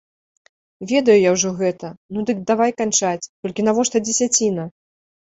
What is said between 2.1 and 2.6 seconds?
ну дык